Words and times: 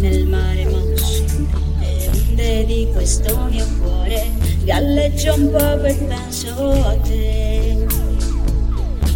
Nel 0.00 0.26
mare 0.26 0.66
mosso, 0.66 1.24
nelle 1.78 2.08
onde 2.08 2.66
di 2.66 2.88
questo 2.92 3.48
mio 3.50 3.66
cuore, 3.80 4.30
galleggio 4.64 5.32
un 5.34 5.50
po' 5.50 5.78
per 5.80 5.96
penso 6.06 6.70
a 6.70 6.94
te. 6.98 7.86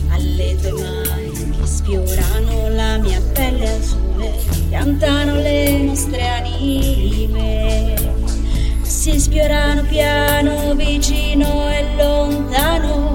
Alle 0.09 0.57
tue 0.62 0.72
mani 0.72 1.50
che 1.59 1.66
sfiorano 1.66 2.71
la 2.71 2.96
mia 2.96 3.20
pelle 3.34 3.68
al 3.68 3.82
sole, 3.82 4.32
cantano 4.71 5.35
le 5.35 5.82
nostre 5.82 6.27
anime. 6.27 7.96
Si 8.80 9.21
sfiorano 9.21 9.82
piano, 9.82 10.75
vicino 10.75 11.71
e 11.71 11.85
lontano 11.96 13.07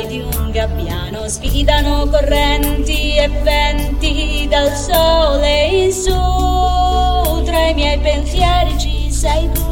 ali 0.00 0.06
di 0.06 0.20
un 0.20 0.50
gabbiano, 0.50 1.28
sfidano 1.28 2.06
correnti 2.08 3.16
e 3.16 3.28
venti 3.42 4.46
dal 4.48 4.72
sole 4.74 5.66
in 5.66 5.92
su. 5.92 7.42
Tra 7.44 7.68
i 7.68 7.74
miei 7.74 7.98
pensieri 7.98 8.78
ci 8.78 9.10
sei 9.12 9.50
tu. 9.52 9.68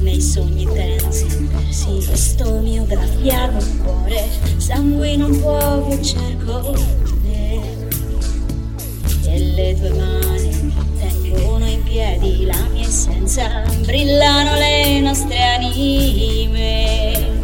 Nei 0.00 0.20
sogni 0.20 0.64
tensi, 0.64 1.48
sì, 1.68 2.02
questo 2.06 2.58
mio 2.60 2.84
graffiato 2.86 3.64
cuore, 3.82 4.26
sangue 4.56 5.14
non 5.16 5.38
può 5.40 5.86
che 5.88 6.02
cerco 6.02 6.74
essenza, 13.30 13.62
brillano 13.84 14.56
le 14.56 15.00
nostre 15.00 15.40
anime. 15.40 17.38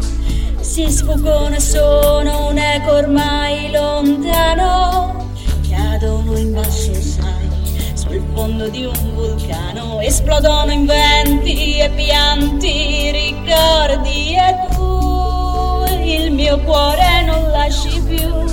Si 0.59 0.89
sfuggono 0.89 1.57
sono 1.59 2.49
un 2.49 2.57
eco 2.57 2.91
ormai 2.91 3.71
lontano, 3.71 5.31
cadono 5.69 6.37
in 6.37 6.51
basso, 6.53 6.93
sai, 6.93 7.47
sul 7.93 8.21
fondo 8.33 8.67
di 8.67 8.83
un 8.83 9.13
vulcano, 9.13 10.01
esplodono 10.01 10.71
in 10.71 10.85
venti 10.85 11.77
e 11.77 11.89
pianti, 11.91 13.11
ricordi 13.11 14.35
e 14.35 14.67
tu, 14.75 15.85
il 16.03 16.31
mio 16.31 16.59
cuore 16.59 17.23
non 17.25 17.49
lasci 17.49 18.01
più. 18.01 18.45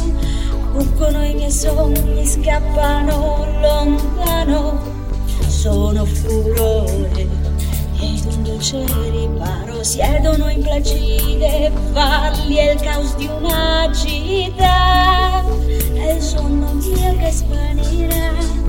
Fuggono 0.72 1.24
i 1.24 1.34
miei 1.34 1.50
sogni, 1.50 2.24
scappano 2.26 3.46
lontano, 3.60 4.93
sono 5.64 6.04
furore 6.04 7.26
ed 7.98 8.24
un 8.26 8.42
dolce 8.42 8.84
riparo, 9.10 9.82
siedono 9.82 10.50
in 10.50 10.60
placide 10.60 11.72
valli 11.90 12.58
e 12.58 12.72
il 12.72 12.80
caos 12.82 13.16
di 13.16 13.26
una 13.26 13.90
città, 13.94 15.42
è 15.94 16.12
il 16.12 16.20
sonno 16.20 16.70
mio 16.74 17.16
che 17.16 17.30
svanirà. 17.30 18.63